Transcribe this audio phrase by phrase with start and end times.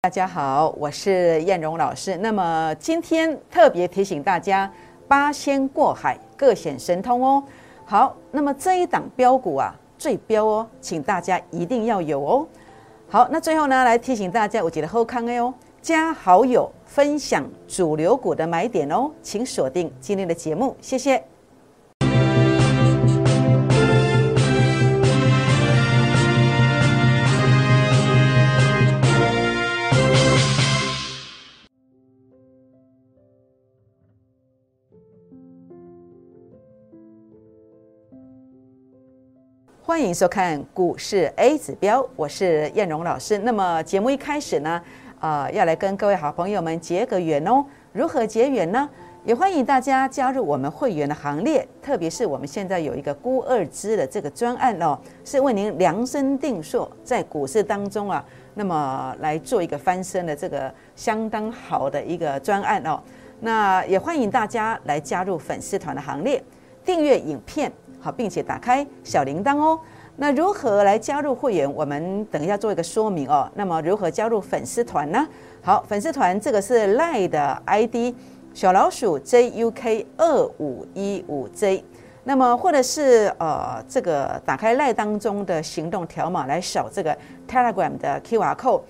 [0.00, 2.16] 大家好，我是燕荣老师。
[2.18, 4.72] 那么今天特别提醒大家，
[5.08, 7.42] 八仙过海，各显神通哦。
[7.84, 12.46] 好，那么这一档标股啊，最标哦，请大家一定要有哦。
[13.08, 21.20] 好，那最后呢，来提醒大家，我觉得后康哎哦，加好友分享主流股的买点哦，请锁定今天的节目，谢谢。
[39.88, 43.38] 欢迎收看股市 A 指标，我是燕荣老师。
[43.38, 44.82] 那么节目一开始呢，
[45.18, 47.64] 呃，要来跟各位好朋友们结个缘哦。
[47.94, 48.86] 如何结缘呢？
[49.24, 51.66] 也欢迎大家加入我们会员的行列。
[51.80, 63.02] 特别是我们现在有一个孤二支的这个专案哦，是为您量身定做，在股市当中啊，那么来做一个翻身的这个相当好的一个专案哦。
[63.40, 66.44] 那也欢迎大家来加入粉丝团的行列，
[66.84, 67.72] 订阅影片。
[68.00, 69.78] 好，并且打开小铃铛哦。
[70.20, 71.72] 那如何来加入会员？
[71.72, 73.48] 我们等一下做一个说明哦。
[73.54, 75.24] 那么如何加入粉丝团呢？
[75.62, 78.12] 好，粉丝团这个是赖的 ID
[78.52, 81.84] 小老鼠 JUK 二五一五 J。
[82.24, 87.16] 那么或者是呃这个打开赖当中的行动条码来扫这个
[87.48, 88.82] Telegram 的 QR code，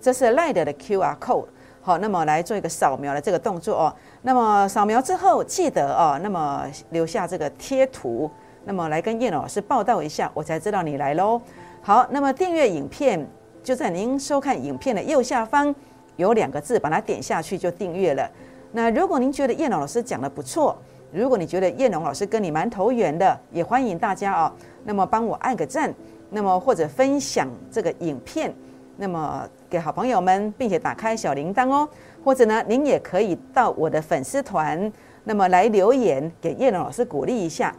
[0.00, 1.46] 这是赖的的 QR code。
[1.82, 3.94] 好，那么来做一个扫描的这个动作哦。
[4.22, 8.30] 那么扫描之后记得哦，那么留下这个贴图。
[8.66, 11.40] 那么来跟叶老师报道一下，我才知道你来喽。
[11.82, 13.24] 好，那么订阅影片
[13.62, 15.72] 就在您收看影片的右下方
[16.16, 18.28] 有两个字，把它点下去就订阅了。
[18.72, 20.76] 那如果您觉得叶老师讲的不错，
[21.12, 25.94] 如果你觉得叶龙老师跟你蛮投缘的，也欢迎大家啊，那么帮我按个赞，
[26.30, 28.52] 那么或者分享这个影片，
[28.96, 31.88] 那么给好朋友们，并且打开小铃铛哦。
[32.24, 37.72] 或者呢，您也可以到我的粉丝团，那么来留言给叶龙老师鼓励一下。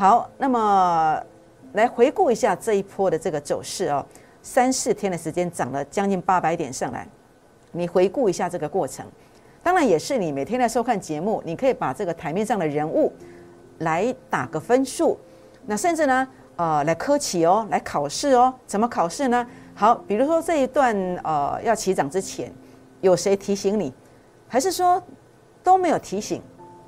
[0.00, 1.22] 好，那么
[1.74, 4.02] 来回顾一下这一波的这个走势哦，
[4.40, 7.06] 三四天的时间涨了将近八百点上来。
[7.72, 9.04] 你回顾一下这个过程，
[9.62, 13.12] 当然也是你每天在收看节目，你可以把这个台面上的人物
[13.80, 15.18] 来打个分数。
[15.66, 16.26] 那甚至呢，
[16.56, 19.46] 呃，来科起哦，来考试哦，怎么考试呢？
[19.74, 22.50] 好，比如说这一段呃要起涨之前，
[23.02, 23.92] 有谁提醒你，
[24.48, 25.02] 还是说
[25.62, 26.40] 都没有提醒，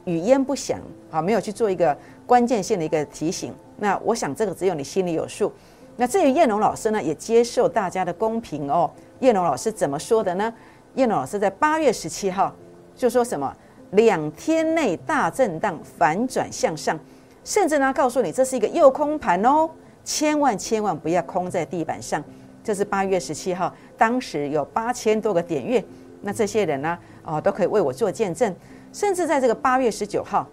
[0.06, 1.94] 语焉不详啊，没有去做一个。
[2.26, 5.52] 关键性的一个提醒，那我想这个只有你心里有数。
[5.96, 8.90] 那至于叶龙老师呢，也接受大家的公平哦。
[9.20, 10.52] 叶龙老师怎么说的呢？
[10.94, 12.54] 叶龙老师在八月十七号
[12.96, 13.54] 就说什么？
[13.90, 16.98] 两天内大震荡反转向上，
[17.44, 19.68] 甚至呢告诉你这是一个诱空盘哦，
[20.02, 22.22] 千万千万不要空在地板上。
[22.64, 25.84] 这是八月十七号，当时有八千多个点阅，
[26.22, 28.54] 那这些人呢，哦都可以为我做见证。
[28.94, 30.48] 甚至在这个八月十九号。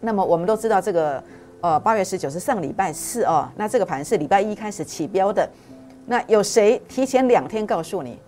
[0.00, 1.22] 那么我们都知道这个，
[1.60, 5.48] 呃，八月十九是上礼拜四哦，那这个盘是礼拜一开始起标的。
[6.06, 8.18] 那有谁提前两天告诉你？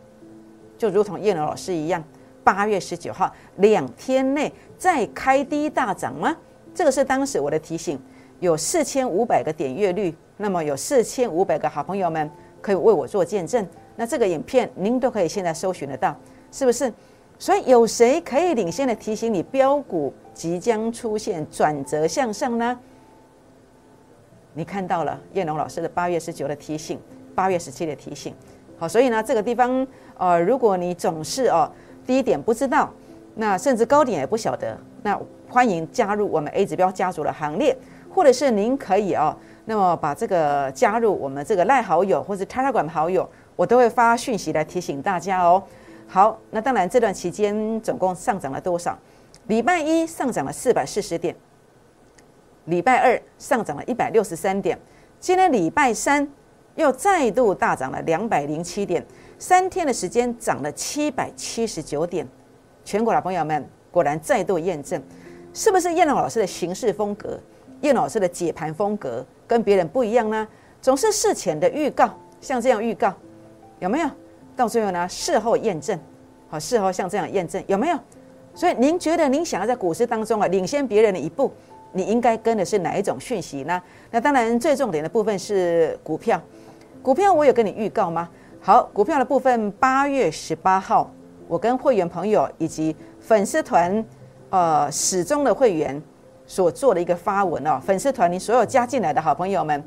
[0.77, 2.03] 就如同叶龙老师一样，
[2.43, 6.37] 八月十九号两天内再开低大涨吗？
[6.75, 7.99] 这个是当时我的提醒。
[8.41, 12.31] 有四千五百个点阅率，那么有四千五百个好朋友们
[12.61, 13.67] 可以为我做见证。
[13.97, 16.17] 那这个影片您都可以现在搜寻得到，
[16.53, 16.93] 是不是？
[17.39, 22.79] 所以有谁可以领先的提醒你标股即将出现转折向上呢？
[24.55, 26.99] 你看到了叶龙老师的八月十九的提醒，
[27.37, 28.35] 八月十七的提醒。
[28.77, 31.71] 好，所以呢，这个地方呃，如果你总是哦
[32.05, 32.93] 第一点不知道，
[33.37, 37.77] 那甚至高点也不晓得，那欢迎加入我们 A 指标家族的行列，
[38.13, 45.63] 或者是您可以哦，那么把这个加入我们这个赖好友或者 Telegram 好友，我都会发讯息来提醒大家哦。
[46.11, 48.99] 好，那当然这段期间总共上涨了多少？
[49.47, 51.37] 礼拜一上涨了四百四十点，
[52.65, 54.79] 礼拜二上涨了一百六十三点，
[55.21, 56.27] 今天礼拜三
[56.77, 59.07] 又再度大涨了两百零七点，
[59.39, 62.27] 三天的时间涨了七百七十九点。
[62.85, 65.03] 全国老朋友们果然再度验证，
[65.53, 67.39] 是不是叶龙老师的行事风格、
[67.83, 70.49] 叶老师的解盘风格跟别人不一样呢？
[70.81, 73.13] 总是事前的预告，像这样预告，
[73.81, 74.09] 有没有？
[74.59, 75.97] 到最后呢，事后验证，
[76.49, 77.99] 好，事后像这样验证有没有？
[78.53, 81.53] 所以您觉得您想要在股市当中啊领先别人的一步，
[81.93, 83.81] 你应该跟的是哪一种讯息呢？
[84.11, 86.43] 那当然最重点的部分是股票，
[87.01, 88.29] 股票我有跟你预告吗？
[88.61, 91.09] 好，股票的部分八月十八号，
[91.47, 94.05] 我跟会员朋友以及粉丝团
[94.51, 96.03] 呃始终的会员
[96.47, 99.81] 所做的一个发文哦，粉丝团你所有加进来的好朋友们，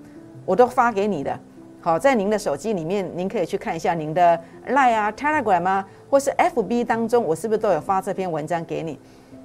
[0.46, 1.38] 我都发给你的。
[1.83, 9.00] 好，在您的手机里面，您可以去看一下您的 Line 啊、Telegram 啊，或是 FB 当中，我是不是都有发这篇文章给你？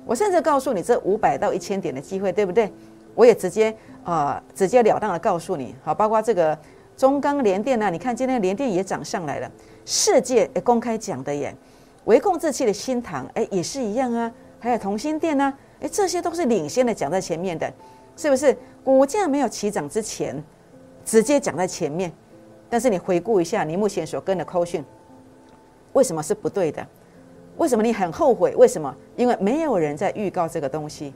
[0.05, 2.71] 我甚至告诉你这五百到一千点的机会，对不对？
[3.15, 3.75] 我也直接
[4.05, 6.57] 啊，直截了当的告诉你，好，包括这个
[6.95, 9.51] 中钢联电呢，你看今天联电也涨上来了，
[9.87, 11.55] 世界也公开讲的耶，
[12.05, 14.31] 微控制器的新塘哎也是一样啊，
[14.61, 15.51] 还有同心电呢，
[15.81, 17.73] 哎这些都是领先的讲在前面的，
[18.15, 18.55] 是不是？
[18.85, 20.45] 股价没有起涨之前，
[21.03, 22.13] 直接讲在前面。
[22.77, 24.85] 但是你回顾一下你目前所跟的扣讯，
[25.95, 26.87] 为什么是不对的？
[27.57, 28.55] 为什么你很后悔？
[28.55, 28.95] 为什么？
[29.17, 31.15] 因为没有人在预告这个东西，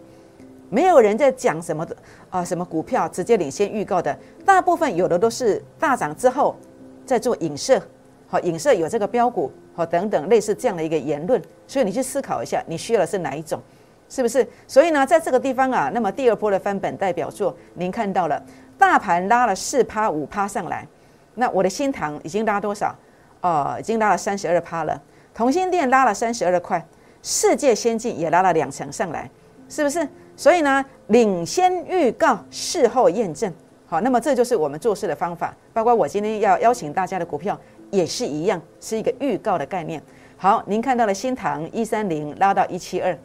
[0.70, 1.94] 没有人在讲什么的
[2.30, 2.42] 啊？
[2.42, 4.18] 什么股票直接领先预告的？
[4.42, 6.56] 大部分有的都是大涨之后
[7.04, 7.78] 在做影射，
[8.26, 11.38] 好影射有这个标股，好等等类似这样的一个言论。
[11.66, 13.60] 所以你去思考一下，你需要的是哪一种？
[14.08, 14.48] 是不是？
[14.66, 18.42] 所以呢，在这个地方啊，那么第二波的翻本代表作，您看到了，
[18.78, 20.88] 大盘拉了四趴五趴上来。
[21.34, 22.94] 那我的新塘已经拉多少？
[23.40, 25.00] 哦，已经拉了三十二趴了。
[25.32, 26.84] 同心店拉了三十二块，
[27.22, 29.30] 世界先进也拉了两成上来，
[29.68, 30.06] 是不是？
[30.36, 33.50] 所以呢，领先预告，事后验证。
[33.86, 35.54] 好，那么这就是我们做事的方法。
[35.72, 37.58] 包括我今天要邀请大家的股票
[37.90, 40.02] 也是一样，是一个预告的概念。
[40.36, 43.16] 好，您看到了新塘一三零拉到一七二，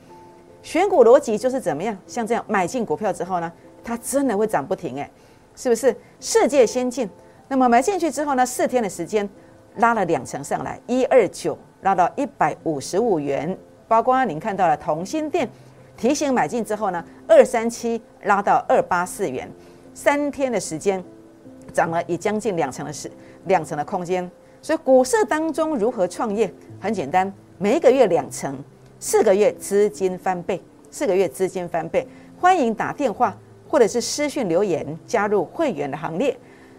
[0.61, 1.97] 选股逻辑就是怎么样？
[2.07, 3.51] 像这样买进股票之后呢，
[3.83, 5.09] 它真的会涨不停，诶，
[5.55, 5.95] 是不是？
[6.19, 7.09] 世界先进。
[7.47, 8.45] 那么买进去之后呢？
[8.45, 9.27] 四天的时间
[9.77, 13.57] 拉了两成上来，一二九拉到一百五十五元。
[13.87, 15.47] 包括您看到了同心店
[15.95, 19.47] 提醒买进之后呢，二三七拉到二八四元，
[19.93, 21.03] 三天的时间
[21.71, 23.09] 涨了也将近两成的时
[23.45, 24.29] 两成的空间。
[24.59, 26.51] 所以股市当中如何创业？
[26.79, 28.57] 很简单，每一个月两成，
[28.99, 30.59] 四个月资金翻倍，
[30.89, 32.07] 四个月资金翻倍。
[32.39, 33.37] 欢迎打电话
[33.69, 36.35] 或者是私讯留言加入会员的行列。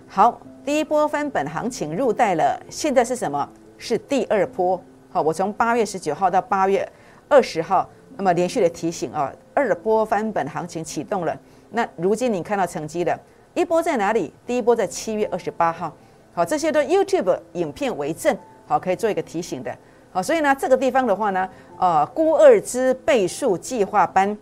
[0.08, 0.41] 好。
[0.64, 3.49] 第一波翻本行情入袋了，现在是什么？
[3.79, 4.82] 是第二波。
[5.12, 6.85] 好，我从八月十九号到八月
[7.29, 11.38] 二十号，那么连续的提醒啊，二波翻本行情启动了。
[11.70, 13.17] 那如今你看到成绩了，
[13.55, 14.35] 一波在哪里？
[14.44, 15.94] 第一波在七月二十八号。
[16.35, 18.37] 好，这些都 YouTube 影片为证，
[18.67, 19.73] 好，可以做一个提醒的。
[20.11, 21.49] 好，所以呢，这个地方的话呢，
[21.79, 24.37] 呃，估二之倍数计划班，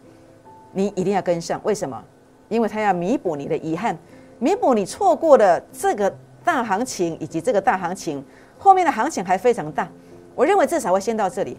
[0.72, 1.60] 你一定要跟上。
[1.64, 2.02] 为什么？
[2.48, 3.94] 因为它要弥补你的遗憾。
[4.44, 6.14] 弥补你错过的这个
[6.44, 8.22] 大行情，以及这个大行情
[8.58, 9.88] 后面的行情还非常大，
[10.34, 11.56] 我认为至少会先到这里，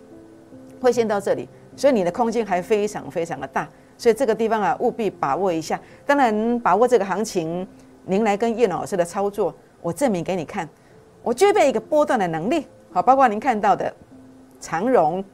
[0.80, 3.68] 会先到这里，所以你的空间还非常非常的大，
[3.98, 5.82] 所以这个地方啊务必把握一下。
[6.06, 7.68] 当然，把握这个行情，
[8.04, 9.52] 您来跟叶老师的操作，
[9.82, 10.70] 我证明给你看，
[11.24, 12.68] 我具备一个波段的能力。
[12.92, 13.92] 好，包括您看到的
[14.60, 15.26] 长荣，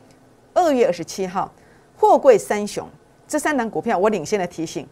[0.53, 1.51] 二月二十七号，
[1.97, 2.87] 货柜三雄
[3.27, 4.87] 这三档股票，我领先的提醒，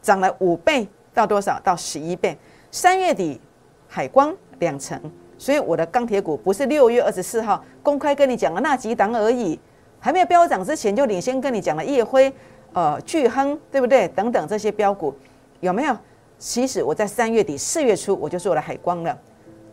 [0.00, 0.86] 涨了五倍。
[1.16, 1.58] 到多少？
[1.64, 2.36] 到十一倍。
[2.70, 3.40] 三月底，
[3.88, 5.00] 海光两成，
[5.38, 9.58] 所以我的钢铁股不是六月二十四号公开跟你讲的那几档而已，
[9.98, 12.30] 还没有飙涨之前就领先跟你讲了叶辉、
[12.74, 14.06] 呃巨亨，对不对？
[14.08, 15.14] 等等这些标股
[15.60, 15.96] 有没有？
[16.38, 19.18] 其实我在三月底、四月初我就做了海光了。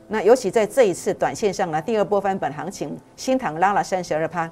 [0.08, 4.50] 那尤其在这一次短线上呢，第二波翻本行情，新塘拉了三十二趴，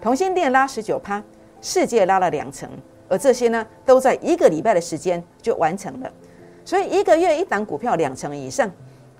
[0.00, 1.20] 同心店拉十九趴，
[1.60, 2.70] 世界拉了两成，
[3.08, 6.12] 而这些呢都在一个礼拜的时间就完成了。
[6.68, 8.70] 所以一个月一档股票两成以上，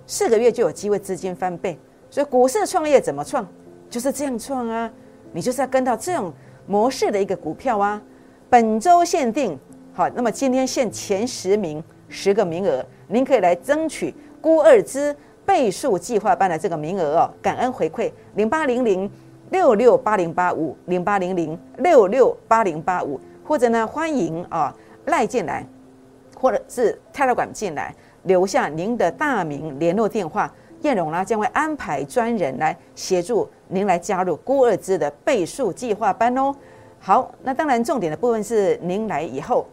[0.06, 1.78] 四个月就有机会资金翻倍。
[2.10, 3.48] 所以股市创业怎么创，
[3.88, 4.92] 就是这样创啊！
[5.32, 6.30] 你就是要跟到这种
[6.66, 8.02] 模式的一个股票啊。
[8.50, 9.58] 本周限定，
[9.94, 17.32] 好，那么今天限前十名十个名额，您可以来争取估二之倍数计划班的这个名额哦。
[17.40, 19.10] 感恩回馈零八零零
[19.48, 25.66] 六六八零八五零八零零六六八零八五，或者呢欢迎啊赖进来。
[26.38, 30.52] 或者是泰勒管进来，留下您的大名、联络电话，
[30.82, 36.54] 燕荣呢将会安排专人来协助您来加入孤二支的倍数计划班哦。
[37.00, 39.66] 好，那当然重点的部分是您来以后，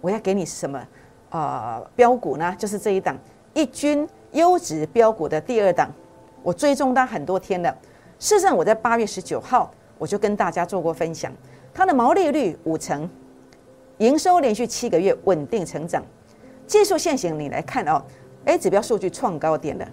[0.00, 0.82] 我要给你什么
[1.30, 2.54] 啊标股呢？
[2.58, 3.16] 就是这一档
[3.52, 5.90] 一军优质标股的第二档，
[6.42, 7.74] 我追踪它很多天了。
[8.18, 11.32] 事实上，我在八月十九号我就跟大家做过分享，
[11.72, 13.08] 它的毛利率五成。
[13.98, 16.04] 营收连续七个月稳定成长，
[16.66, 18.00] 技术线型你来看哦
[18.44, 19.88] ，A 指标数据创高点了，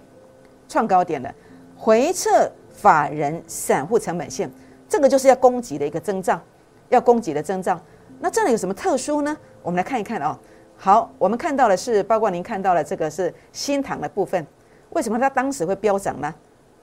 [0.68, 1.34] 创高点了，
[1.76, 4.48] 回撤法人散户成本线，
[4.88, 6.40] 这个就是要攻击的一个征兆，
[6.88, 7.80] 要攻击的征兆。
[8.20, 9.36] 那这里有什么特殊呢？
[9.62, 10.38] 我们来看一看哦。
[10.76, 14.46] 好，我们看到的是，包括您看到了这个是新塘的部分，
[14.90, 16.32] 为什么它当时会飙涨呢？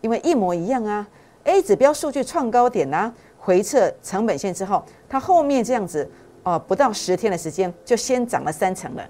[0.02, 1.08] 因为一模一样啊
[1.46, 6.12] ，A 指标数据创高点啊，回撤成本线之后，它后面这样子。
[6.44, 9.10] 哦，不到十天的时间就先涨了三成了，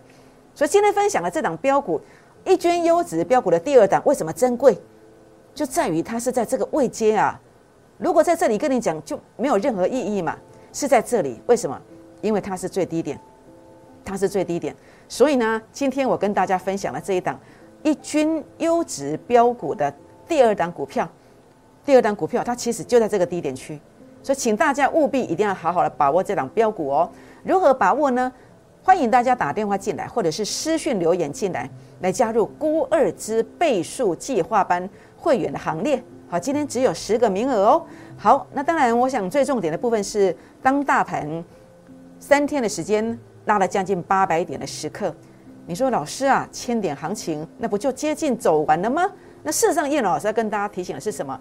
[0.53, 1.99] 所以今天分享的这档标股，
[2.45, 4.77] 一军优质标股的第二档为什么珍贵？
[5.55, 7.39] 就在于它是在这个位阶啊。
[7.97, 10.37] 如果在这里跟你讲，就没有任何意义嘛。
[10.71, 11.79] 是在这里，为什么？
[12.21, 13.19] 因为它是最低点，
[14.03, 14.75] 它是最低点。
[15.07, 17.39] 所以呢，今天我跟大家分享了这一档
[17.83, 19.93] 一军优质标股的
[20.27, 21.07] 第二档股票。
[21.85, 23.79] 第二档股票它其实就在这个低点区，
[24.23, 27.11] 所以请大家务必一定要好好的把握这档标股哦。
[27.43, 28.31] 如何把握呢？
[28.81, 31.69] 欢迎大家打电话进来，或者是私讯留言进来，
[32.01, 36.03] 来加入孤二之倍数计划班会员的行列。
[36.27, 37.85] 好，今天只有十个名额哦。
[38.17, 41.43] 好，那当然，我想最重点的部分是，当大盘
[42.19, 45.15] 三天的时间拉了将近八百点的时刻，
[45.65, 49.09] 你说老师啊，千点行情那不就接近走完了吗？
[49.43, 51.39] 那事实上，叶老师要跟大家提醒的是什么？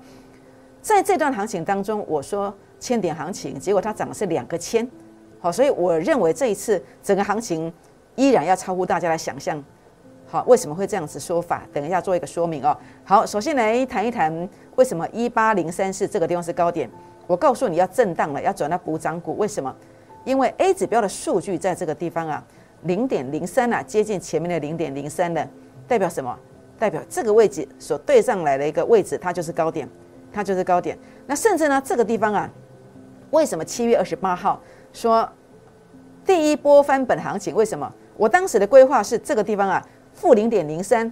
[0.82, 4.86] 在这段行情当中，我说千点行情，结果它涨的是两个千，
[5.38, 7.72] 好，所以我认为这一次整个行情
[8.16, 9.62] 依然要超乎大家的想象。
[10.26, 11.62] 好，为什么会这样子说法？
[11.72, 12.76] 等一下做一个说明哦。
[13.04, 16.90] 好，首先来谈一谈为什么一八零三四这个地方是高点。
[17.28, 19.36] 我告诉你要震荡了，要转到补涨股。
[19.36, 19.74] 为什么？
[20.24, 22.44] 因为 A 指标的数据在这个地方啊，
[22.82, 25.48] 零点零三啊，接近前面的零点零三的，
[25.86, 26.36] 代表什么？
[26.78, 29.88] 代表这个位置所对上来的一个位置，它就是高点，
[30.32, 30.98] 它就是高点。
[31.26, 32.50] 那甚至呢，这个地方啊，
[33.30, 34.60] 为什么七月二十八号
[34.92, 35.28] 说
[36.24, 37.54] 第一波翻本行情？
[37.54, 37.92] 为什么？
[38.16, 39.86] 我当时的规划是这个地方啊。
[40.14, 41.10] 负零点零三，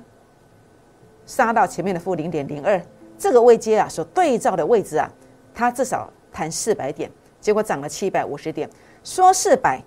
[1.24, 2.78] 杀到前面的负零点零二，
[3.16, 5.10] 这个位阶啊，所对照的位置啊，
[5.54, 7.10] 它至少弹四百点，
[7.40, 8.68] 结果涨了七百五十点，
[9.02, 9.82] 说四百，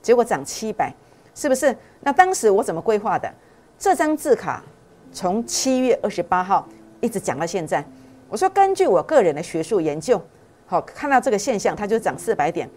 [0.00, 0.94] 结果涨七百，
[1.34, 1.76] 是不是？
[2.00, 3.30] 那当时我怎么规划的？
[3.78, 4.64] 这张字卡
[5.12, 6.66] 从七月二十八号
[7.02, 7.84] 一直讲到现在，
[8.34, 10.20] 我说根据我个人的学术研究，
[10.66, 12.68] 好看到这个现象，它就涨四百点，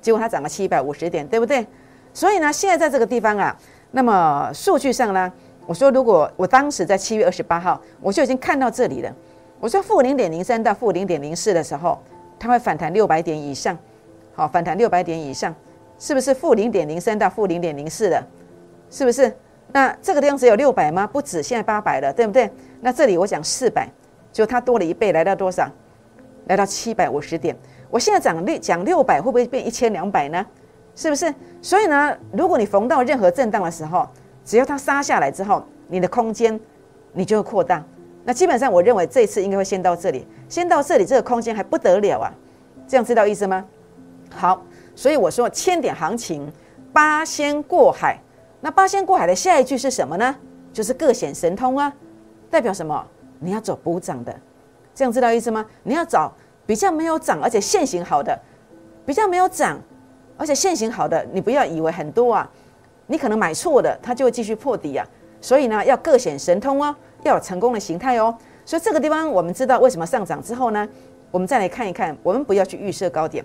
[0.00, 1.64] 结果它涨了七百五十点，对不对？
[2.12, 3.56] 所以呢，现在在这个地方啊。
[3.92, 5.32] 那么数据上呢？
[5.66, 9.14] 我说如果我当时在七月二十八号，我就已经看到这里了。
[9.60, 11.96] 我说负零点零三到负零点零四的时候，
[12.36, 13.78] 它会反弹六百点以上，
[14.34, 15.54] 好，反弹六百点以上，
[15.96, 18.20] 是不是负零点零三到负零点零四的？
[18.90, 19.32] 是不是？
[19.70, 21.06] 那这个地方只有六百吗？
[21.06, 22.50] 不止，现在八百了，对不对？
[22.80, 23.88] 那这里我讲四百，
[24.34, 25.70] 就它多了一倍，来到多少？
[26.48, 27.56] 来到七百五十点。
[27.88, 30.44] 我现在讲六讲六百，会不会变一千两百呢？
[30.96, 31.32] 是不是？
[31.62, 34.06] 所以呢，如果你逢到任何震荡的时候，
[34.44, 36.58] 只要它杀下来之后，你的空间
[37.12, 37.82] 你就会扩大。
[38.24, 42.34] 那基本上，我认为这次应该会先到这里，先到这里，这个空间还不得了啊！
[42.88, 43.64] 这样知道意思吗？
[44.34, 44.64] 好，
[44.96, 46.52] 所以我说千点行情，
[46.92, 48.18] 八仙过海。
[48.60, 50.34] 那八仙过海的下一句是什么呢？
[50.72, 51.92] 就是各显神通啊，
[52.50, 53.06] 代表什么？
[53.44, 54.34] 你要走补涨的，
[54.94, 55.64] 这样知道意思吗？
[55.82, 56.32] 你要找
[56.66, 58.38] 比较没有涨而且现行好的，
[59.04, 59.78] 比较没有涨。
[60.36, 62.50] 而且现行好的，你不要以为很多啊，
[63.06, 65.06] 你可能买错的，它就会继续破底啊。
[65.40, 68.36] 所以呢，要各显神通哦，要有成功的形态哦。
[68.64, 70.88] 所以这个地方我们知道为什么上涨之后呢，
[71.30, 73.44] 我们再来看一看，我们不要去预设高点，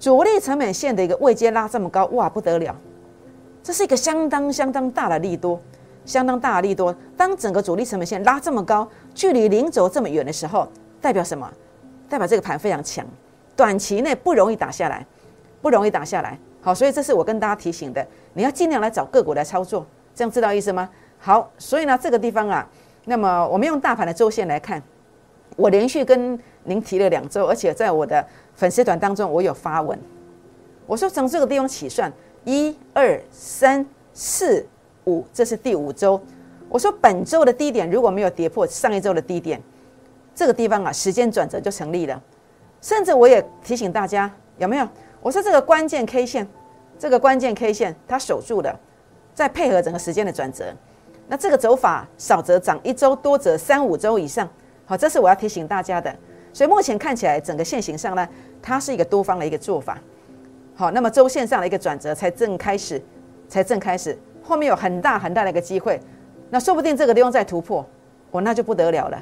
[0.00, 2.74] 主力成本线的一个位阶拉这么高，哇，不得了，
[3.62, 5.60] 这是一个相当相当大的利多，
[6.04, 6.94] 相当大的利多。
[7.16, 10.68] 当整个主力成本线拉这么高，距离零轴这么远的时候，
[11.00, 11.50] 代表什么？
[12.08, 13.04] 代表这个盘非常强，
[13.56, 15.06] 短期内不容易打下来。
[15.62, 20.86] 不容易打下来，好，所以这是我跟大家提醒的，你要尽量来找个股来操作，这样知道意思吗？
[21.18, 22.68] 好，所以呢，这个地方啊，
[23.06, 24.82] 那么我们用大盘的周线来看，
[25.56, 28.22] 我连续跟您提了两周，而且在我的
[28.54, 29.98] 粉丝团当中，我有发文，
[30.86, 32.12] 我说从这个地方起算，
[32.44, 34.66] 一二三四
[35.06, 36.20] 五，这是第五周，
[36.68, 39.60] 我说本周的低点如果没有跌破上一周的低点，
[40.34, 42.22] 这个地方啊，时间转折就成立了，
[42.80, 44.88] 甚至我也提醒大家，有没有？
[45.20, 46.46] 我说这个关键 K 线，
[46.98, 48.78] 这个关键 K 线它守住了，
[49.34, 50.66] 再配合整个时间的转折，
[51.28, 54.48] 那这个走法少则涨一周，多则三五周以上。
[54.86, 56.14] 好，这是我要提醒大家的。
[56.52, 58.28] 所以目前看起来整个线型上呢，
[58.62, 59.98] 它是一个多方的一个做法。
[60.74, 63.00] 好，那么周线上的一个转折才正开始，
[63.48, 66.00] 才正开始，后面有很大很大的一个机会。
[66.50, 67.84] 那说不定这个地方再突破，
[68.30, 69.20] 哦，那就不得了了，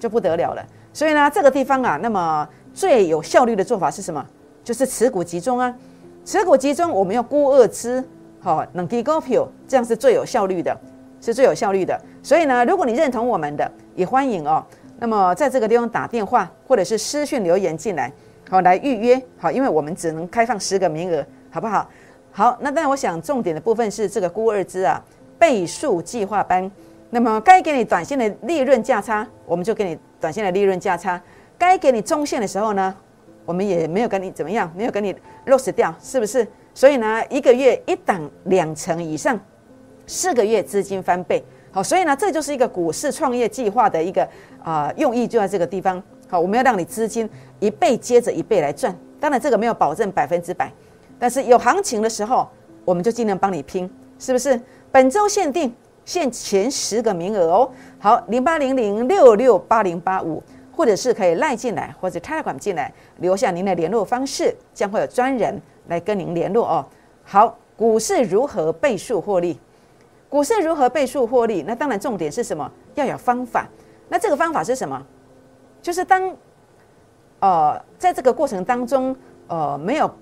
[0.00, 0.66] 就不得了了。
[0.92, 4.26] 所以呢，这个地方啊，那么最有效率的做法是什么？
[4.64, 5.72] 就是持股集中啊，
[6.24, 8.02] 持股集中，我们要估二支，
[8.40, 10.76] 好，能低高票，这样是最有效率的，
[11.20, 12.00] 是最有效率的。
[12.22, 14.64] 所以呢，如果你认同我们的，也欢迎哦。
[14.98, 18.12] 那么在这个地方打电话或者是私讯留言进来，
[18.48, 21.88] 好来预约，好，因为我们只能开放十个名额，好不好？
[22.32, 25.02] 好，那但我想重点的部分是这个估二支啊，
[25.38, 26.70] 倍数计划班。
[27.10, 31.20] 那么该给你短线的利润价差，我们就给你短线的利润价差；
[31.58, 32.94] 该给你中线的时候呢？
[33.44, 35.14] 我们也没有跟你怎么样，没有跟你
[35.46, 36.46] lose 掉，是不是？
[36.72, 39.38] 所以呢，一个月一档两成以上，
[40.06, 44.26] 四个月资金翻倍，好，所以呢，这就是一个股市创业计划的一个
[44.62, 46.02] 啊用意，就在这个地方。
[46.28, 47.28] 好，我们要让你资金
[47.60, 48.96] 一倍接着一倍来赚。
[49.20, 50.72] 当然，这个没有保证百分之百，
[51.22, 52.48] 但是有行情的时候，
[52.84, 53.88] 我们就尽量帮你拼，
[54.18, 54.60] 是不是？
[54.90, 55.72] 本周限定
[56.04, 57.70] 限前十个名额哦。
[58.00, 66.84] 好，零八零零六六八零八五，或者是可以赖进来，或者 Telegram 进来，留下您的联络方式，将会有专人来跟您联络哦。
[67.22, 69.60] 好，股市如何倍数获利？
[70.28, 71.62] 股市如何倍数获利？
[71.64, 72.68] 那当然重点是什么？
[72.96, 73.68] 要有方法。
[74.08, 75.00] 那这个方法是什么？
[75.80, 76.34] 就是当，
[77.38, 79.14] 呃，在这个过程当中，
[79.46, 80.12] 呃，没有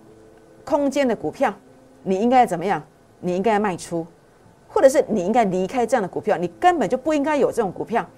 [0.70, 1.52] 空间的股票，
[2.04, 2.80] 你应该怎么样？
[3.18, 4.06] 你应该卖出，
[4.68, 6.36] 或者是你应该离开这样的股票。
[6.36, 8.08] 你根本就不应该有这种股票。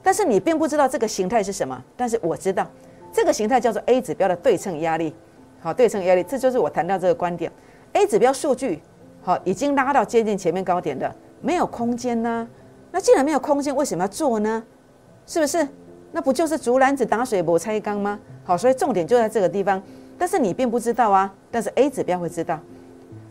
[0.00, 1.82] 但是你并不知道这个形态是什么。
[1.96, 2.64] 但是我知道，
[3.12, 5.12] 这个形态叫做 A 指标的对称压力。
[5.58, 7.50] 好，对称压力，这就是我谈到这个观点。
[7.94, 8.80] A 指标数据
[9.20, 11.12] 好，已经拉到接近前面高点的。
[11.42, 12.48] 没有空间呢？
[12.92, 14.62] 那既然没有空间，为什么要做呢？
[15.26, 15.66] 是不是？
[16.12, 18.18] 那不就是竹篮子打水不拆缸吗？
[18.44, 19.82] 好，所以重点就在这个地方。
[20.18, 22.58] 但是你并不知道啊，但是 A 指标会知道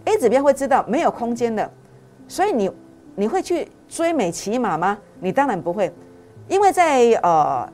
[0.06, 1.70] ，A 指标会知道没有空间的。
[2.28, 2.72] 所以你
[3.16, 4.98] 你会去追美骑马吗？
[5.20, 5.94] 你当然不会，
[6.48, 7.68] 因为在呃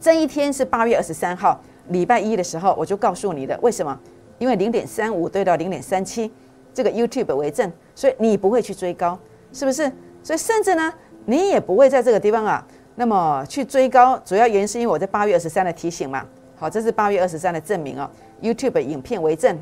[0.00, 3.98] 这一天是八月二十三号礼拜一的时候，我就告诉你的，为什么？
[4.38, 6.30] 因为零点三五对到零点三七，
[6.72, 9.18] 这个 YouTube 为证，所以你不会去追高。
[9.52, 9.90] 是不是？
[10.22, 10.92] 所以甚至呢，
[11.24, 12.64] 你也不会在这个地方啊，
[12.96, 14.18] 那么去追高。
[14.24, 16.24] 主要原因是因为我在八月二十三的提醒嘛。
[16.58, 18.10] 好，这是八月二十三的证明哦
[18.42, 19.56] ，YouTube 影片为证。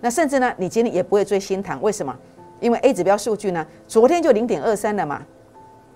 [0.00, 2.16] 那甚至呢，你今天也不会追新塘，为什么？
[2.60, 5.22] 因为 A 指标数据呢，昨天就零点二三了嘛，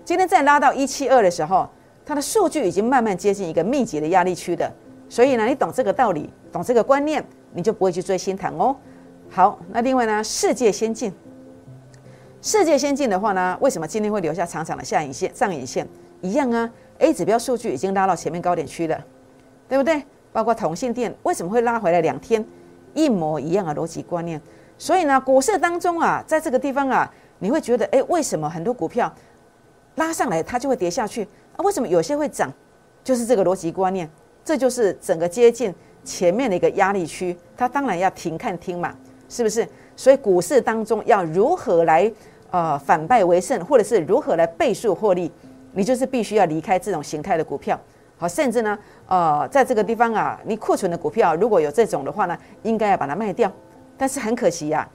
[0.05, 1.67] 今天再拉到一七二的时候，
[2.05, 4.71] 它的数据已经慢慢接近一个密集的压力区的。
[5.09, 8.75] 所以呢，你懂这个道理，懂这个观念，你就不会去追新塘哦。
[9.27, 11.11] 好，那另外呢，世界先进。
[12.41, 15.87] 世界先进的话呢，为什么今天会留下长长的下影线、上影线？
[16.21, 16.69] 一样啊
[16.99, 19.03] ，A 指标数据已经拉到前面高点区了，
[19.69, 20.03] 对不对？
[20.33, 22.43] 包括同性恋为什么会拉回来两天，
[22.93, 24.41] 一模一样的逻辑观念。
[24.77, 29.13] 所以呢，股市当中啊，在这个地方啊，你会觉得，哎，为什么很多股票
[29.95, 31.23] 拉上来它就会跌下去？
[31.55, 32.51] 啊，为什么有些会涨？
[33.03, 34.09] 就是这个逻辑观念，
[34.43, 38.93] 这就是整个接近前面的一个压力区，它当然要停看听嘛，
[39.29, 39.67] 是不是？
[39.95, 42.11] 所以股市当中要如何来？
[42.51, 45.31] 呃，反败为胜，或者是如何来倍数获利，
[45.73, 47.79] 你就是必须要离开这种形态的股票。
[48.19, 48.77] 好，甚至呢，
[49.07, 53.49] 呃，在这个地方啊，你库存的股票如果有这种的话呢，应该要把它卖掉。
[53.97, 54.87] 但是很可惜呀，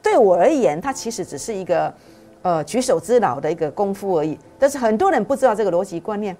[0.00, 1.92] 对我而言，它其实只是一个
[2.42, 4.38] 呃举手之劳的一个功夫而已。
[4.60, 6.36] 但是很多人不知道这个逻辑观念，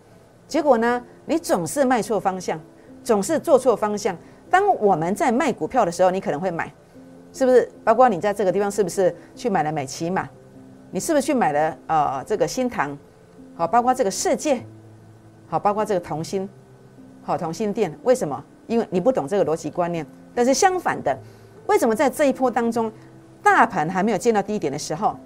[0.46, 2.61] 结果呢，你总是卖错方向，
[3.03, 4.16] 总是做错方向。
[4.48, 6.72] 当我们在卖股票的时候，你可能会买，
[7.33, 7.70] 是不是？
[7.83, 10.29] 包括你在这个地方是不是去买了美骑马？
[10.90, 12.96] 你是不是去买了呃这个新塘，
[13.55, 14.64] 好，包括这个世界，
[15.48, 16.48] 好，包括这个同心，
[17.22, 17.96] 好同心店？
[18.02, 18.44] 为什么？
[18.66, 20.06] 因为你不懂这个逻辑观念。
[20.34, 21.18] 但是相反的，
[21.66, 22.92] 为什么在这一波当中，
[23.42, 25.16] 大盘还没有见到低点的时候，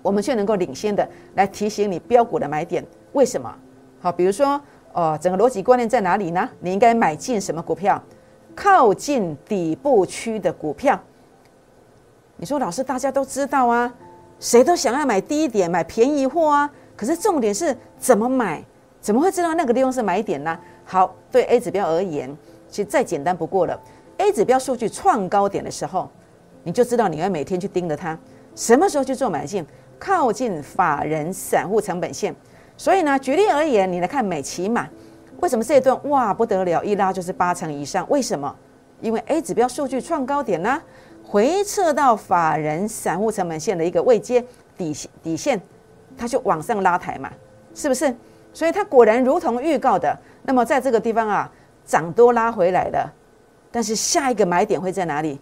[0.00, 2.84] 我们却能够领先的来提醒你标股的买点？
[3.12, 3.54] 为什么？
[4.00, 4.60] 好，比如说，
[4.92, 6.48] 呃，整个逻辑观念在哪里呢？
[6.60, 8.00] 你应该买进什么股票？
[8.54, 10.98] 靠近底部区的股票。
[12.36, 13.92] 你说老师，大家都知道啊。
[14.40, 16.70] 谁都想要买低一点、买便宜货啊！
[16.96, 18.64] 可是重点是怎么买？
[19.00, 20.58] 怎么会知道那个地方是买点呢？
[20.84, 22.36] 好，对 A 指标而言，
[22.68, 23.80] 其实再简单不过了。
[24.18, 26.10] A 指标数据创高点的时候，
[26.64, 28.18] 你就知道你要每天去盯着它，
[28.54, 29.64] 什么时候去做买进，
[29.98, 32.34] 靠近法人散户成本线。
[32.76, 34.88] 所以呢，举例而言，你来看美骑马，
[35.40, 38.04] 为什么这一段哇不得了，一拉就是八成以上？
[38.10, 38.54] 为什么？
[39.00, 40.82] 因为 A 指标数据创高点呢？
[41.24, 44.44] 回撤到法人散户成本线的一个位阶
[44.76, 45.60] 底底线，
[46.16, 47.30] 它就往上拉抬嘛，
[47.74, 48.12] 是不是？
[48.52, 51.50] 所以它果然如同预告的，那么在这个地方啊，
[51.84, 53.12] 涨多拉回来了。
[53.70, 55.40] 但是下一个买点会在哪里？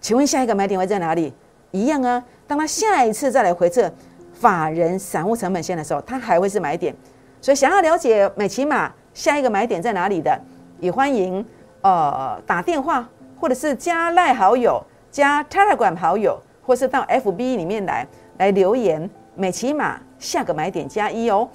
[0.00, 1.32] 请问下一个买点会在哪里？
[1.70, 3.90] 一样啊，当它下一次再来回撤
[4.32, 6.94] 法人散户成本线的时候，它还会是买点。
[7.40, 10.40] 所以想要了解美骑马下一个买点在哪里的，
[10.80, 11.44] 也欢迎
[11.82, 13.08] 呃打电话。
[13.40, 18.04] 或者是加赖好友、加 Telegram 好友，或是到 FB 里面来
[18.38, 21.48] 来留言，每起码下个买点加一哦。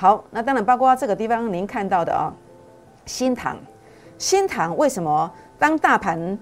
[0.00, 2.32] 好，那当然包括这个地方您看到的啊，
[3.04, 3.54] 新塘，
[4.16, 6.38] 新塘为什么当大盘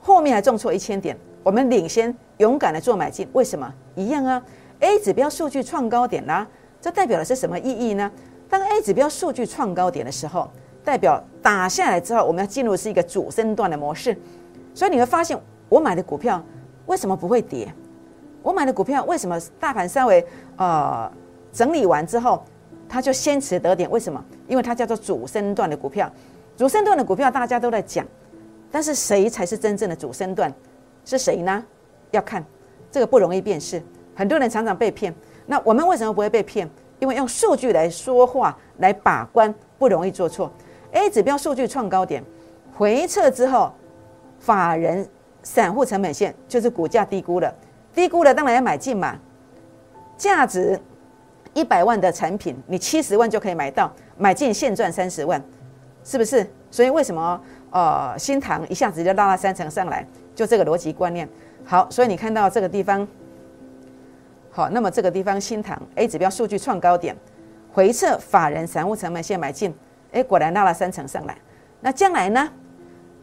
[0.00, 3.28] 后面还重挫一千点，我们领先勇敢的做买进？
[3.32, 3.68] 为什么？
[3.96, 4.40] 一样啊
[4.78, 6.46] ，A 指标数据创高点啦，
[6.80, 8.08] 这代表的是什么意义呢？
[8.48, 10.48] 当 A 指标数据创高点的时候。
[10.84, 14.16] 代表打下来之后，我们要进入是一个主升段的模式，
[14.72, 15.38] 所以你会发现
[15.68, 16.40] 我买的股票
[16.86, 17.70] 为什么不会跌？
[18.40, 20.24] 我买的股票为什么大盘稍微
[20.56, 21.10] 呃
[21.52, 22.42] 整理完之后，
[22.88, 23.90] 它就先持得点？
[23.90, 24.24] 为什么？
[24.46, 26.10] 因为它叫做主升段的股票。
[26.56, 28.06] 主升段的股票大家都在讲，
[28.70, 30.52] 但是谁才是真正的主升段？
[31.04, 31.64] 是谁呢？
[32.10, 32.44] 要看
[32.90, 33.82] 这个不容易辨识，
[34.14, 35.14] 很多人常常被骗。
[35.46, 36.68] 那我们为什么不会被骗？
[36.98, 40.50] 因为用数据来说话来把关，不容易做错。
[40.90, 42.24] A 指标数据创高点，
[42.74, 43.72] 回撤之后，
[44.40, 45.06] 法人
[45.42, 47.54] 散户成本线就是股价低估了，
[47.94, 49.16] 低估了当然要买进嘛。
[50.16, 50.80] 价值
[51.58, 55.42] 一百万的产品，你七十万就可以买到，买进现赚三十万，
[56.04, 56.48] 是不是？
[56.70, 57.40] 所以为什么
[57.72, 60.06] 呃新塘一下子就拉了三成上来？
[60.36, 61.28] 就这个逻辑观念。
[61.64, 63.06] 好，所以你看到这个地方。
[64.52, 67.16] 好，那么这个地方新塘 A 指标数据创高点，
[67.72, 69.74] 回撤法人散户成本线买进，
[70.12, 71.36] 哎，果然拉了三成上来。
[71.80, 72.48] 那将来呢？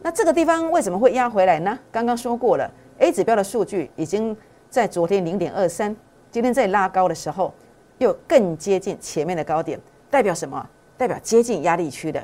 [0.02, 1.78] 那这个地方为什么会压回来呢？
[1.90, 4.36] 刚刚说过了，A 指标的数据已经
[4.68, 5.96] 在昨天零点二三，
[6.30, 7.52] 今天在拉高的时候
[7.98, 9.80] 又更接近前面的高点，
[10.10, 10.68] 代表什么？
[10.96, 12.22] 代表接近压力区的，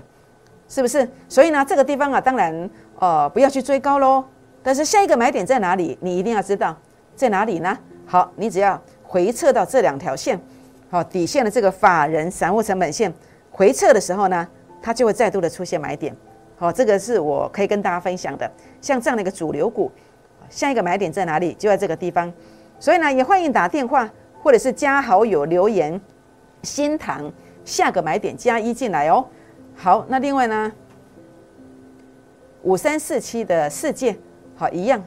[0.68, 1.08] 是不是？
[1.28, 4.24] 所以呢，这个地方啊，当然呃不要去追高喽。
[4.62, 5.98] 但是下一个买点在哪里？
[6.00, 6.76] 你一定要知道
[7.14, 7.78] 在哪里呢？
[8.06, 8.80] 好，你只要。
[9.04, 10.40] 回撤到这两条线，
[10.88, 13.12] 好底线的这个法人散户成本线
[13.50, 14.48] 回撤的时候呢，
[14.80, 16.16] 它就会再度的出现买点。
[16.56, 18.50] 好，这个是我可以跟大家分享的。
[18.80, 19.92] 像这样的一个主流股，
[20.48, 21.52] 下一个买点在哪里？
[21.58, 22.32] 就在这个地方。
[22.80, 24.11] 所以呢，也欢迎打电话
[24.42, 26.00] 或者是加好友留言，
[26.62, 27.33] 新塘
[27.64, 29.24] 下个买点加一进来哦。
[29.76, 30.72] 好，那另外呢，
[32.62, 34.16] 五三四七的世界
[34.57, 35.02] 好一样，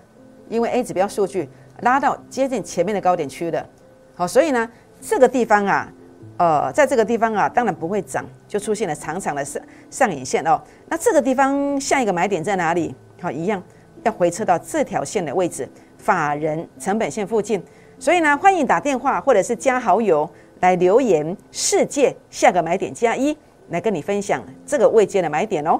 [0.47, 1.49] 因为 A 指标数据
[1.81, 3.67] 拉到接近前面的高点区的。
[4.15, 4.69] 好，所以呢，
[5.01, 5.91] 这个地方啊，
[6.37, 10.61] 呃，在这个地方啊，当然不会涨，就出现了长长的上上影线哦。
[10.87, 12.95] 那这个地方下一个买点在哪里？
[13.21, 13.61] 好，一样
[14.03, 15.67] 要回撤到这条线的位置，
[15.97, 17.61] 法人成本线附近。
[17.97, 20.29] 所以呢，欢迎打电话或者是加好友
[20.59, 23.35] 来留言，世界下个买点加一，
[23.69, 25.79] 来跟你分享这个未接的买点哦。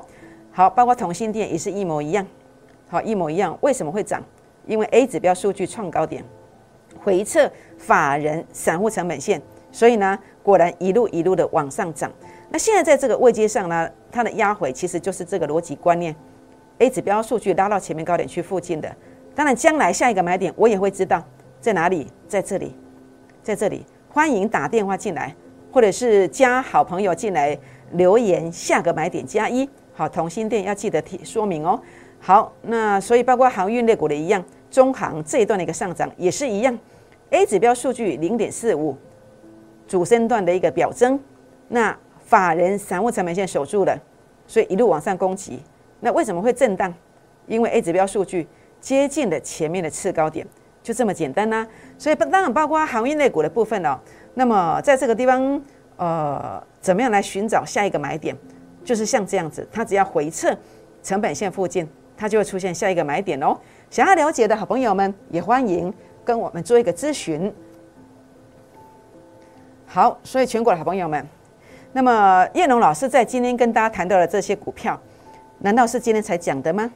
[0.52, 2.26] 好，包括同心店也是一模一样，
[2.90, 3.58] 好，一模一样。
[3.62, 4.24] 为什么会涨？
[4.66, 6.24] 因为 A 指标数据创高点。
[7.04, 9.40] 回撤法人散户成本线，
[9.72, 12.12] 所以呢，果然一路一路的往上涨。
[12.50, 16.16] 那现在在这个位阶上呢，它的压回其实就是这个逻辑观念。
[16.80, 18.96] A 指标数据拉到前面高点区附近的，
[19.36, 21.22] 当然将来下一个买点我也会知道
[21.66, 22.76] 在哪里，在这里，
[23.42, 23.84] 在这里。
[24.08, 25.36] 欢迎打电话进来，
[25.72, 27.58] 或者是加好朋友进来
[27.94, 29.68] 留言，下个买点加一。
[29.92, 31.82] 好，同心店要记得提说明哦。
[32.20, 36.78] 好，那所以包括航运类股的一样，中航这一段的一个上涨也是一样。
[37.32, 38.96] A 指标数据零点四五，
[39.88, 41.20] 主升段的一个表征，
[41.70, 44.00] 那法人散户成本线守住了，
[44.46, 45.64] 所以一路往上攻击。
[46.00, 46.94] 那为什么会震荡？
[47.48, 48.48] 因为 A 指标数据
[48.80, 50.46] 接近了前面的次高点，
[50.86, 51.68] 就这么简单呢。
[51.98, 54.00] 所以当然包括航运类股的部分哦。
[54.36, 55.60] 那么在这个地方，
[55.98, 58.38] 呃，怎么样来寻找下一个买点？
[58.84, 60.56] 就是像这样子，它只要回撤
[61.02, 63.58] 成本线附近，它就会出现下一个买点哦。
[63.90, 65.92] 想要了解的好朋友们也欢迎。
[66.26, 67.54] 跟我们做一个咨询，
[69.86, 71.24] 好，所以全国的好朋友们，
[71.94, 75.00] 那么叶龙老师在今天跟大家谈到的这些股票，
[75.60, 76.92] 难道是今天才讲的吗？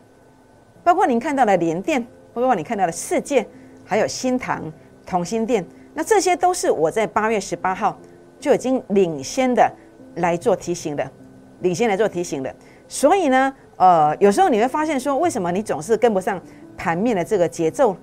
[0.84, 3.47] 包括您看到的联电，包括你看到的世界，
[3.89, 4.71] 还有新塘、
[5.04, 7.97] 同心电，那这些都是我在八月十八号
[8.39, 9.67] 就已经领先的
[10.17, 11.12] 来做提醒的，
[11.62, 12.56] 领先来做提醒的。
[12.88, 16.39] 所以呢，呃，有时候你会发现说，为什么你总是跟不上
[16.78, 17.97] 盘面的这个节奏？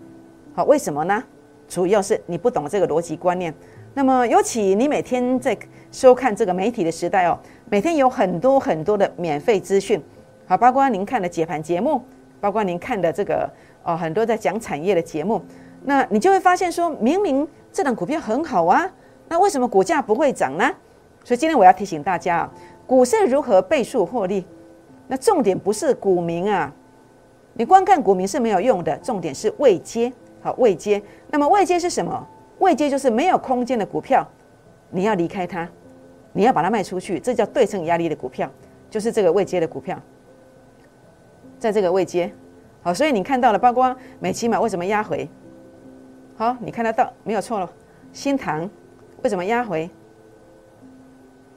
[0.55, 1.23] 好，为什么呢？
[1.69, 3.55] 主要是你不懂这个逻辑观念。
[3.95, 5.57] 那么，尤其你每天在
[5.93, 7.39] 收看这个媒体的时代哦，
[7.71, 10.03] 每天有很多很多的免费资讯，
[10.47, 12.03] 好，包括您看的解盘节目，
[12.41, 13.49] 包括您看的这个
[13.83, 15.41] 哦，很多在讲产业的节目，
[15.89, 18.91] 那你就会发现说，明明这档股票很好啊，
[19.29, 20.69] 那为什么股价不会涨呢？
[21.23, 22.53] 所以今天我要提醒大家啊，
[22.89, 24.45] 股市如何倍数获利？
[25.07, 26.73] 那重点不是股民啊，
[27.55, 30.13] 你光看股民是没有用的，重点是未接。
[30.43, 31.01] 好，未接。
[31.31, 32.27] 那么未接是什么？
[32.59, 34.27] 未接就是没有空间的股票，
[34.91, 35.69] 你要离开它，
[36.33, 38.51] 你要把它卖出去，这叫对称压力的股票，
[38.91, 39.97] 就是这个未接的股票，
[41.59, 42.33] 在这个未接。
[42.83, 45.29] 好，所以你看到了，包括美期嘛，为什么压回？
[46.37, 47.71] 好，你看得到，没有错了。
[48.13, 48.69] 新塘
[49.23, 49.89] 为什么压回？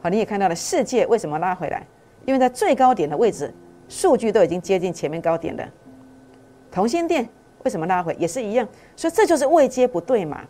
[0.02, 1.86] 好，你也看到了，世界为什么拉回来？
[2.26, 3.54] 因为在最高点的位置，
[3.90, 5.68] 数据都已经接近前面高点的
[6.72, 7.28] 同心店。
[7.66, 8.66] 为什么拉回也是一样，
[8.96, 10.48] 所以这就是位阶不对嘛，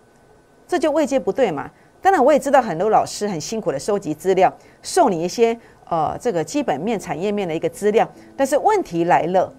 [0.68, 1.68] 这就位阶不对嘛。
[2.00, 8.08] 当然我也知道很多老师很辛苦的收集资料，送你一些呃这个基本面、产业面的一个资料。
[8.38, 9.52] 但是问题来了，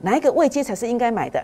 [0.00, 1.40] 哪一个位阶才是应该买的？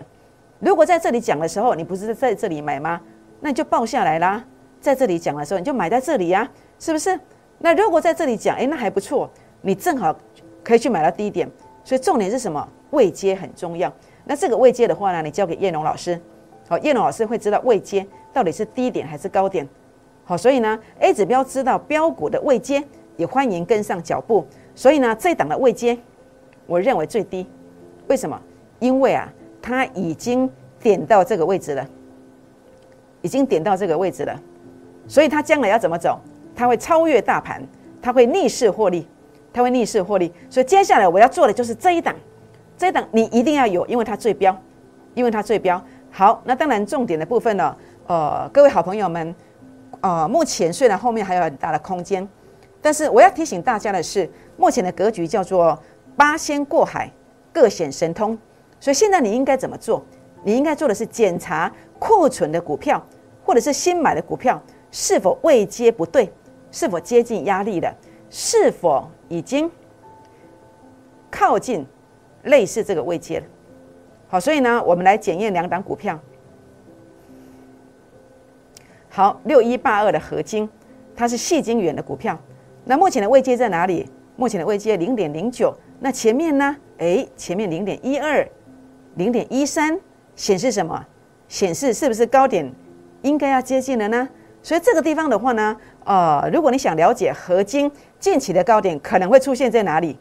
[0.59, 2.99] 如果在这里讲的时候，你不是在这里买吗？
[3.39, 4.43] 那你就报下来啦。
[4.79, 7.19] 在这里讲的时候，你就买在这里呀，是不是？
[7.59, 9.29] 那如果在这里讲，哎，那还不错，
[9.61, 10.15] 你正好
[10.63, 11.49] 可以去买到低点。
[11.83, 12.67] 所以重点是什么？
[12.91, 13.91] 位阶很重要。
[14.23, 16.19] 那这个位阶的话呢，你交给叶龙老师，
[16.67, 19.67] 好，叶龙老师会知道位阶到底是低点还是高点。
[20.23, 22.81] 好，所以呢，A 指标知道标股的位阶，
[23.17, 24.45] 也欢迎跟上脚步。
[24.75, 25.97] 所以呢，这一档的位阶，
[26.65, 27.45] 我认为最低。
[28.07, 28.39] 为什么？
[28.79, 29.31] 因为啊，
[29.63, 30.47] 它已经
[30.81, 31.87] 点到这个位置了，
[33.21, 34.37] 已经点到这个位置了。
[35.07, 36.19] 所以它将来要怎么走？
[36.53, 37.63] 它会超越大盘，
[38.01, 39.07] 它会逆势获利，
[39.53, 40.33] 它会逆势获利。
[40.49, 42.13] 所以接下来我要做的就是这一档，
[42.77, 44.53] 这一档你一定要有，因为它最标，
[45.13, 45.81] 因为它最标。
[46.11, 47.75] 好，那当然重点的部分呢，
[48.07, 49.33] 呃，各位好朋友们，
[50.01, 52.27] 呃，目前虽然后面还有很大的空间，
[52.81, 55.81] 但是我要提醒大家的是，目前的格局叫做
[56.17, 57.09] 八仙过海，
[57.53, 58.37] 各显神通。
[58.83, 60.03] 所以现在你应该怎么做？
[60.43, 63.01] 你应该做的是检查库存的股票，
[63.41, 64.61] 或者是新买的股票。
[64.91, 66.29] 是否位阶不对？
[66.69, 67.89] 是否接近压力的？
[68.29, 69.71] 是否已经
[71.31, 71.85] 靠近
[72.43, 73.45] 类似这个位阶了？
[74.27, 76.19] 好，所以呢，我们来检验两档股票。
[79.07, 80.69] 好，六一八二的合金，
[81.15, 82.37] 它是细晶圆的股票。
[82.83, 84.09] 那目前的位阶在哪里？
[84.35, 85.73] 目前的位阶零点零九。
[86.01, 86.75] 那前面呢？
[86.97, 88.45] 诶，前面零点一二、
[89.15, 89.99] 零点一三，
[90.35, 91.05] 显示什么？
[91.47, 92.73] 显示是不是高点
[93.21, 94.27] 应该要接近了呢？
[94.61, 100.17] 所以这个地方的话呢，呃，如果你想了解合金近期的高点可能会出现在哪里，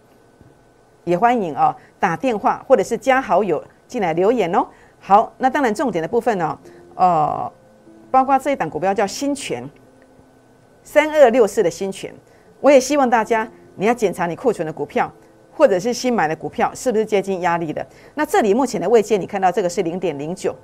[1.04, 4.66] 也欢迎哦打电话或者是加好友进来留言哦。
[4.98, 6.58] 好，那当然重点的部分呢，
[6.96, 7.50] 呃，
[8.10, 9.68] 包括这一档股票叫新权
[10.82, 12.12] 三二六四的新权，
[12.60, 15.10] 我也希望大家你要检查你库存的股票
[15.54, 17.86] 或者是新买的股票是不是接近压力的。
[18.14, 20.54] 那这里目前的位阶，你看到这个是零点零九，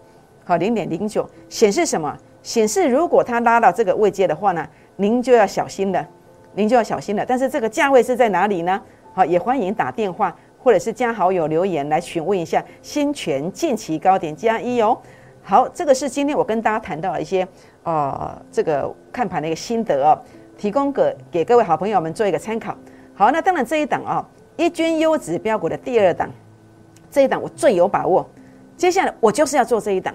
[0.45, 2.17] 好，零点零九显示什么？
[2.43, 6.09] 显示，如果它拉到这个位阶的话呢，您就要小心了，
[6.55, 7.25] 您就要小心了。
[7.27, 8.81] 但是这个价位是在哪里呢？
[9.13, 14.97] 好，也欢迎打电话或者是加好友留言来询问一下新权近期高点加一哦。
[15.43, 17.47] 好，这个是今天我跟大家谈到了一些
[17.83, 20.19] 呃这个看盘的一个心得哦，
[20.57, 22.75] 提供给给各位好朋友们做一个参考。
[23.15, 24.27] 好，那当然这一档啊，
[24.59, 26.29] 一军优质标股的第二档，
[27.13, 28.29] 这一档我最有把握。
[28.77, 30.13] 接下来我就是要做这一档。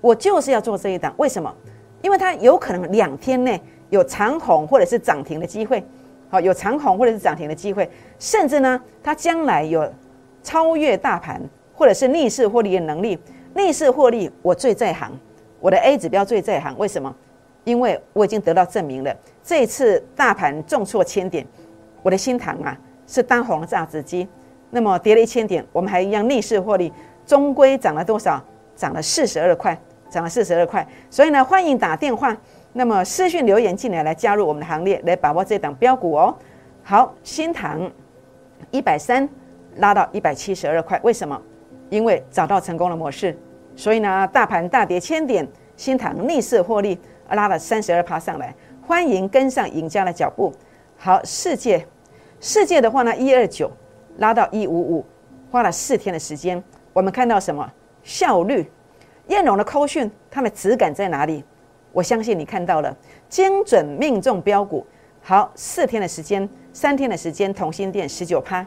[0.00, 1.54] 我就是要做这一档，为什么？
[2.00, 5.84] 因为它有可能两天内有长红或者是涨停的机会，
[6.30, 9.92] 好，有长红或者是涨停的机会，甚至呢，它将来有
[10.42, 11.42] 超越大盘
[11.74, 13.18] 或者是逆势获利的能力。
[13.54, 15.12] 逆势获利，我最在行，
[15.60, 16.74] 我的 A 指标最在行。
[16.78, 17.14] 为什么？
[17.64, 19.14] 因为我已经得到证明了。
[19.44, 21.44] 这一次大盘重挫千点，
[22.02, 22.78] 我的新塘啊
[23.08, 24.28] 是当红的榨汁机，
[24.70, 26.92] 那么跌了一千点，我们还一样逆势获利，
[27.26, 28.40] 终归涨了多少？
[28.76, 29.76] 涨了四十二块。
[30.10, 32.34] 涨了四十二块，所以呢，欢迎打电话，
[32.72, 36.34] 那么私讯留言进来，来加入我们的行列，来把握这档标股哦。
[36.82, 37.92] 好，新塘
[38.70, 39.28] 一百三
[39.76, 41.38] 拉到一百七十二块，为什么？
[41.90, 43.36] 因为找到成功的模式，
[43.76, 46.98] 所以呢，大盘大跌千点，新塘逆势获利，
[47.32, 50.50] 拉了三十二趴上来，欢迎跟上赢家的脚步。
[50.96, 51.86] 好，世界
[52.40, 53.70] 世界的话呢，一二九
[54.18, 55.04] 拉到一五五，
[55.50, 57.68] 花了四天的时间，我们看到什么
[58.02, 58.70] 效率？
[59.26, 61.44] 燕荣的扣讯，它的质感在哪里？
[61.92, 62.96] 我相信你看到了，
[63.28, 64.86] 精准命中标股。
[65.20, 68.64] 好，四天的时间，三天的时间，同心店十九趴。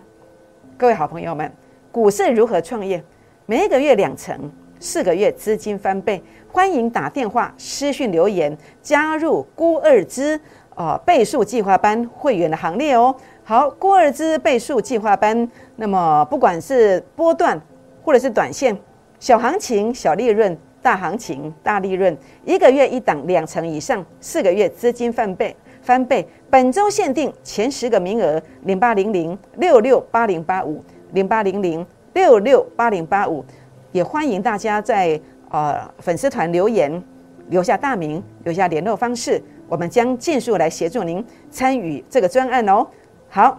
[0.77, 1.49] 各位好朋友们，
[1.91, 3.01] 股市如何创业？
[3.45, 6.21] 每一个月两成，四个月资金翻倍。
[6.51, 10.39] 欢迎打电话、私讯留言，加入孤二之
[10.75, 13.15] 呃倍数计划班会员的行列哦。
[13.51, 17.61] 好，孤二之倍数计划班，那么不管是波段
[18.01, 18.73] 或者是短线。
[19.19, 26.25] 小行情、小利润，大行情、大利润，一个月一档两成以上，四个月资金翻倍翻倍。
[26.49, 33.43] 本周限定前十个名额，零八零零六六八零八五，零八零零六六八零八五，
[33.91, 37.03] 也欢迎大家在呃粉丝团留言，
[37.49, 42.87] 留下大名，留下联络方式，我们将尽速来协助您参与这个专案哦。
[43.33, 43.57] 好，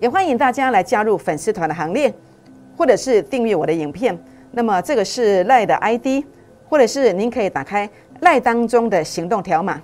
[0.00, 2.12] 也欢迎大家来加入粉丝团的行列，
[2.76, 4.18] 或者是订阅我的影片。
[4.50, 6.24] 那么这个是赖的 ID，
[6.68, 7.88] 或者是您可以打开
[8.22, 9.80] 赖当中的行动条码，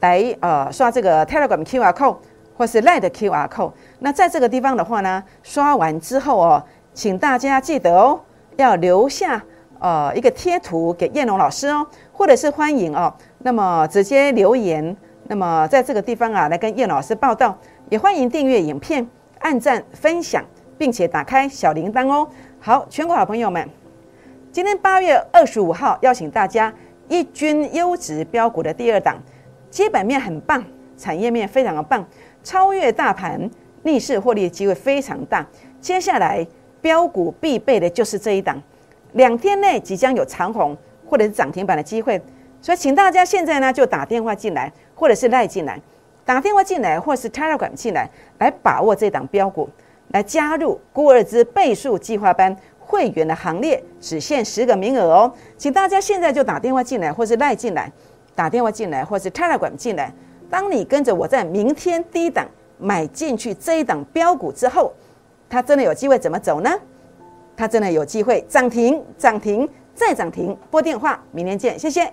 [0.00, 2.16] 来呃刷这个 Telegram QR code
[2.56, 3.70] 或是赖的 QR code。
[4.00, 8.20] 那在这个地方的话呢，刷完之后哦，请大家记得哦，
[8.56, 9.40] 要留下
[9.78, 17.58] 呃一个贴图给燕龙老师哦，或者是欢迎哦，那么直接留言，那么在这个地方啊来跟燕老师报道，
[17.88, 19.06] 也欢迎订阅影片、
[19.38, 20.44] 按赞、分享，
[20.76, 22.28] 并且打开小铃铛哦。
[22.60, 23.68] 好，全国好朋友们，
[24.52, 26.72] 今天八月二十五号，邀请大家
[27.08, 29.16] 一军优质标股的第二档，
[29.70, 30.62] 基本面很棒，
[30.96, 32.06] 产业面非常的棒，
[32.42, 33.50] 超越大盘，
[33.82, 35.46] 逆势获利的机会非常大。
[35.80, 36.46] 接下来
[36.82, 38.62] 标股必备的就是这一档，
[39.12, 42.20] 两天内即将有长红或者是涨停板的机会，
[42.60, 45.80] 所以请大家现在呢就打电话进来，或者是赖进来，
[46.24, 49.68] 打电话进来或是 Telegram 进来，来把握这档标股。
[50.08, 57.90] 来加入孤儿资倍数计划班会员的行列，只限十个名额哦，请大家现在就打电话进来，或是赖进来，
[58.34, 60.12] 打电话进来，或是 Telegram 进来。
[60.48, 62.46] 当你跟着我在明天低档
[62.78, 64.92] 买进去这一档标股之后，
[65.48, 66.70] 它真的有机会怎么走呢？
[67.56, 70.56] 它真的有机会涨停、涨停再涨停。
[70.70, 72.12] 拨电话，明天见，谢谢。